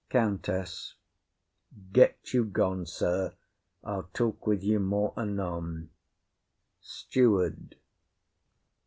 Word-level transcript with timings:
_COUNTESS. 0.09 0.95
Get 1.93 2.33
you 2.33 2.43
gone, 2.43 2.87
sir; 2.87 3.35
I'll 3.83 4.09
talk 4.15 4.47
with 4.47 4.63
you 4.63 4.79
more 4.79 5.13
anon. 5.15 5.91
STEWARD. 6.79 7.75